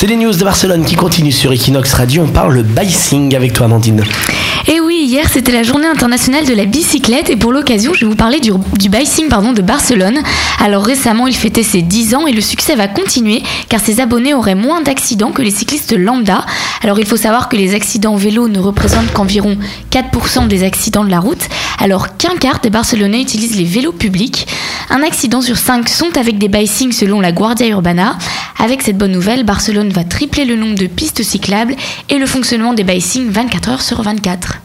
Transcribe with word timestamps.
C'est 0.00 0.06
les 0.06 0.14
news 0.14 0.32
de 0.32 0.44
Barcelone 0.44 0.84
qui 0.84 0.94
continuent 0.94 1.32
sur 1.32 1.50
Equinox 1.50 1.92
Radio. 1.92 2.22
On 2.22 2.28
parle 2.28 2.62
bicycling 2.62 3.34
avec 3.34 3.52
toi, 3.52 3.66
Amandine. 3.66 4.04
Et 4.68 4.78
oui, 4.78 5.00
hier 5.02 5.28
c'était 5.28 5.50
la 5.50 5.64
journée 5.64 5.88
internationale 5.88 6.46
de 6.46 6.54
la 6.54 6.66
bicyclette 6.66 7.30
et 7.30 7.36
pour 7.36 7.50
l'occasion 7.50 7.92
je 7.94 8.04
vais 8.04 8.10
vous 8.10 8.14
parler 8.14 8.38
du, 8.38 8.52
du 8.78 8.90
pardon, 9.28 9.52
de 9.52 9.60
Barcelone. 9.60 10.20
Alors 10.60 10.84
récemment 10.84 11.26
il 11.26 11.34
fêtait 11.34 11.64
ses 11.64 11.82
10 11.82 12.14
ans 12.14 12.26
et 12.28 12.32
le 12.32 12.40
succès 12.40 12.76
va 12.76 12.86
continuer 12.86 13.42
car 13.68 13.80
ses 13.80 13.98
abonnés 13.98 14.34
auraient 14.34 14.54
moins 14.54 14.82
d'accidents 14.82 15.32
que 15.32 15.42
les 15.42 15.50
cyclistes 15.50 15.96
lambda. 15.96 16.46
Alors 16.84 17.00
il 17.00 17.06
faut 17.06 17.16
savoir 17.16 17.48
que 17.48 17.56
les 17.56 17.74
accidents 17.74 18.14
vélo 18.14 18.46
ne 18.46 18.60
représentent 18.60 19.12
qu'environ 19.12 19.56
4% 19.90 20.46
des 20.46 20.62
accidents 20.62 21.04
de 21.04 21.10
la 21.10 21.18
route 21.18 21.48
alors 21.80 22.16
qu'un 22.16 22.36
quart 22.36 22.60
des 22.60 22.70
Barcelonais 22.70 23.22
utilisent 23.22 23.56
les 23.56 23.64
vélos 23.64 23.92
publics. 23.92 24.46
Un 24.90 25.02
accident 25.02 25.40
sur 25.40 25.56
5 25.56 25.88
sont 25.88 26.16
avec 26.16 26.38
des 26.38 26.48
bicycles 26.48 26.94
selon 26.94 27.20
la 27.20 27.32
Guardia 27.32 27.66
Urbana. 27.68 28.16
Avec 28.60 28.82
cette 28.82 28.98
bonne 28.98 29.12
nouvelle, 29.12 29.44
Barcelone 29.44 29.90
va 29.90 30.02
tripler 30.02 30.44
le 30.44 30.56
nombre 30.56 30.76
de 30.76 30.88
pistes 30.88 31.22
cyclables 31.22 31.76
et 32.08 32.18
le 32.18 32.26
fonctionnement 32.26 32.74
des 32.74 32.82
bicycles 32.82 33.30
24 33.30 33.68
heures 33.68 33.82
sur 33.82 34.02
24. 34.02 34.58